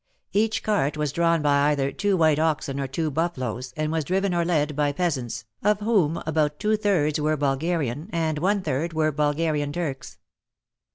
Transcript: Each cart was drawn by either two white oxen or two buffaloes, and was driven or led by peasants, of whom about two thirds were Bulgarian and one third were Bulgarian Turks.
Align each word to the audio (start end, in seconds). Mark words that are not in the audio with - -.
Each 0.33 0.63
cart 0.63 0.97
was 0.97 1.11
drawn 1.11 1.43
by 1.43 1.69
either 1.69 1.91
two 1.91 2.17
white 2.17 2.39
oxen 2.39 2.79
or 2.79 2.87
two 2.87 3.11
buffaloes, 3.11 3.71
and 3.77 3.91
was 3.91 4.03
driven 4.03 4.33
or 4.33 4.43
led 4.43 4.75
by 4.75 4.91
peasants, 4.93 5.45
of 5.61 5.79
whom 5.81 6.19
about 6.25 6.57
two 6.59 6.75
thirds 6.75 7.21
were 7.21 7.37
Bulgarian 7.37 8.09
and 8.11 8.39
one 8.39 8.63
third 8.63 8.93
were 8.93 9.11
Bulgarian 9.11 9.71
Turks. 9.71 10.17